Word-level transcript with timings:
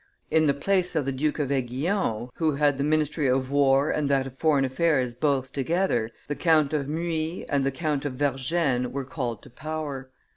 In 0.31 0.47
the 0.47 0.55
place 0.55 0.95
of 0.95 1.05
the 1.05 1.11
Duke 1.11 1.37
of 1.37 1.51
Aiguillon, 1.51 2.29
who 2.37 2.53
had 2.53 2.79
the 2.79 2.83
ministry 2.83 3.27
of 3.27 3.51
war 3.51 3.91
and 3.91 4.09
that 4.09 4.25
of 4.25 4.33
foreign 4.35 4.65
affairs 4.65 5.13
both 5.13 5.51
together, 5.53 6.09
the 6.27 6.33
Count 6.35 6.73
of 6.73 6.89
Muy 6.89 7.45
and 7.47 7.63
the 7.63 7.71
Count 7.71 8.03
of 8.05 8.13
Vergennes 8.13 8.87
were 8.91 9.05
called 9.05 9.43
to 9.43 9.51
power. 9.51 10.09